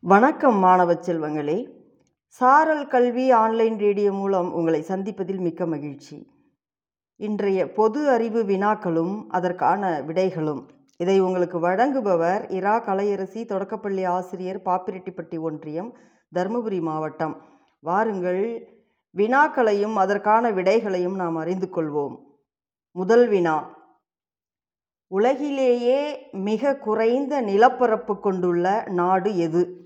வணக்கம் 0.00 0.58
மாணவ 0.58 0.94
செல்வங்களே. 0.94 1.70
சாரல் 2.26 2.86
கல்வி 2.86 3.30
ஆன்லைன் 3.30 3.78
ரேடியோ 3.78 4.12
மூலம் 4.12 4.54
உங்களை 4.54 4.82
சந்திப்பதில் 4.82 5.38
மிக்க 5.38 5.66
மகிழ்ச்சி. 5.66 6.30
இன்றைய 7.16 7.72
பொது 7.72 8.08
அறிவு 8.08 8.42
வினாக்களும் 8.42 9.24
அதற்கான 9.28 10.00
விடைகளும். 10.00 10.68
இதை 10.96 11.20
உங்களுக்கு 11.20 11.60
வழங்குபவர் 11.60 12.50
இரா. 12.50 12.80
கலையரசி 12.86 13.44
தொடக்கப்பள்ளி 13.44 14.04
ஆசிரியர் 14.04 14.62
பாப்பிரெட்டிப்பட்டி 14.64 15.40
ஒன்றியம் 15.40 15.96
தருமபுரி 16.34 16.80
மாவட்டம். 16.80 17.42
வாருங்கள் 17.80 18.68
வினாக்களையும் 19.16 19.94
அதற்கான 19.94 20.50
விடைகளையும் 20.50 21.14
நாம் 21.14 21.36
அறிந்து 21.36 21.68
கொள்வோம். 21.72 22.16
முதல் 22.90 23.28
வினா. 23.28 23.74
உலகிலேயே 25.06 26.28
மிக 26.32 26.76
குறைந்த 26.76 27.40
நிலப்பரப்பு 27.40 28.20
கொண்டுள்ள 28.20 28.84
நாடு 28.88 29.38
எது? 29.38 29.84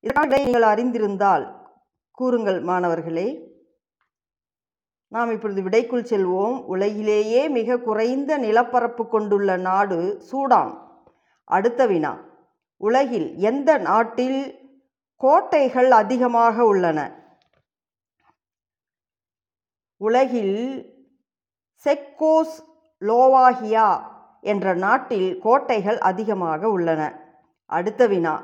இதனால் 0.00 0.28
நீங்கள் 0.28 0.62
அறிந்திருந்தால் 0.62 1.68
கூறுங்கள் 2.10 2.60
மாணவர்களே. 2.60 3.48
நாம் 5.08 5.30
இப்பொழுது 5.30 5.62
விடைக்குள் 5.62 6.02
செல்வோம். 6.02 6.64
உலகிலேயே 6.64 7.48
மிக 7.48 7.78
குறைந்த 7.78 8.38
நிலப்பரப்பு 8.38 9.08
கொண்டுள்ள 9.08 9.56
நாடு 9.56 10.22
சூடான். 10.32 10.72
அடுத்த 11.44 11.86
வினா. 11.86 12.18
உலகில் 12.76 13.36
எந்த 13.36 13.78
நாட்டில் 13.78 14.58
கோட்டைகள் 15.16 15.90
அதிகமாக 15.90 16.64
உள்ளன? 16.64 17.18
உலகில் 19.96 20.56
செக்கோஸ் 21.84 22.56
லோவாகியா 23.00 24.00
என்ற 24.40 24.74
நாட்டில் 24.74 25.38
கோட்டைகள் 25.38 25.98
அதிகமாக 25.98 26.68
உள்ளன. 26.68 27.02
அடுத்த 27.66 28.06
வினா. 28.06 28.34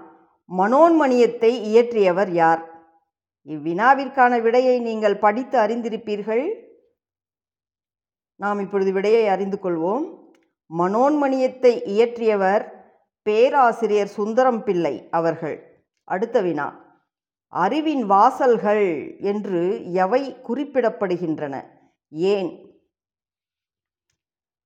மனோன்மணியத்தை 0.52 1.50
இயற்றியவர் 1.62 2.28
யார்? 2.28 2.74
இவ்வினாவிற்கான 3.46 4.42
விடையை 4.42 4.80
நீங்கள் 4.80 5.16
படித்து 5.16 5.58
அறிந்திருப்பீர்கள். 5.58 6.64
நாம் 8.36 8.60
இப்பொழுது 8.60 8.92
விடையை 8.92 9.28
அறிந்து 9.28 9.58
கொள்வோம். 9.62 10.34
மனோன்மணியத்தை 10.78 11.82
இயற்றியவர் 11.84 12.70
பேராசிரியர் 13.22 14.06
சுந்தரம் 14.06 14.64
பிள்ளை 14.64 15.08
அவர்கள். 15.10 15.84
அடுத்த 16.04 16.40
வினா. 16.40 16.84
அறிவின் 17.48 18.10
வாசல்கள் 18.10 19.20
என்று 19.20 19.92
எவை 19.92 20.36
குறிப்பிடப்படுகின்றன? 20.48 21.64
ஏன்? 22.10 22.80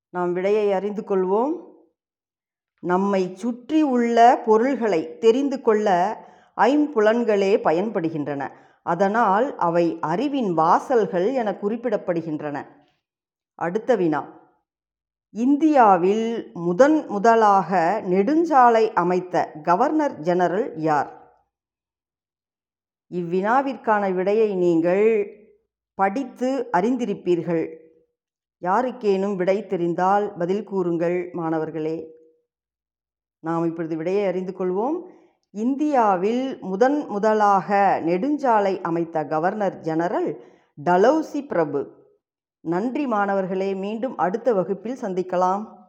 நாம் 0.09 0.33
விடையை 0.33 0.73
அறிந்து 0.73 1.03
கொள்வோம். 1.03 1.70
நம்மை 2.81 3.35
சுற்றி 3.35 3.83
உள்ள 3.83 4.43
பொருள்களை 4.47 5.19
தெரிந்து 5.19 5.61
கொள்ள 5.61 6.17
ஐம்புலன்களே 6.57 7.53
பயன்படுகின்றன. 7.65 8.49
அதனால் 8.83 9.57
அவை 9.57 9.99
அறிவின் 10.01 10.59
வாசல்கள் 10.59 11.35
என 11.35 11.57
குறிப்பிடப்படுகின்றன. 11.63 12.67
அடுத்த 13.55 13.97
வினா. 13.97 14.39
இந்தியாவில் 15.31 16.51
முதன் 16.55 17.07
முதலாக 17.07 18.03
நெடுஞ்சாலை 18.11 18.93
அமைத்த 18.93 19.53
கவர்னர் 19.63 20.19
ஜெனரல் 20.19 20.73
யார்? 20.77 21.11
இவ்வினாவிற்கான 23.11 24.15
விடையை 24.15 24.55
நீங்கள் 24.55 25.35
படித்து 25.95 26.69
அறிந்திருப்பீர்கள். 26.73 27.77
யாருக்கேனும் 28.63 29.37
விடை 29.37 29.67
தெரிந்தால் 29.67 30.33
பதில் 30.37 30.65
கூறுங்கள் 30.65 31.31
மாணவர்களே. 31.33 32.19
நாம் 33.41 33.65
இப்பொழுது 33.65 33.97
விடையை 33.97 34.27
அறிந்து 34.27 34.55
கொள்வோம். 34.59 35.01
இந்தியாவில் 35.51 36.59
முதன் 36.61 37.07
முதலாக 37.07 38.01
நெடுஞ்சாலை 38.07 38.81
அமைத்த 38.81 39.25
கவர்னர் 39.25 39.81
ஜெனரல் 39.81 40.45
டலௌசி 40.85 41.47
பிரபு. 41.47 41.91
நன்றி 42.61 43.07
மாணவர்களே 43.07 43.75
மீண்டும் 43.75 44.17
அடுத்த 44.17 44.53
வகுப்பில் 44.53 45.01
சந்திக்கலாம். 45.01 45.80